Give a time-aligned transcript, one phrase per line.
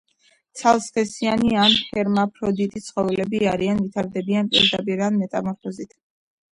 [0.61, 6.01] ცალსქესიანი ან ჰერმაფროდიტი ცხოველები არიან, ვითარდებიან პირდაპირ ან მეტამორფოზით.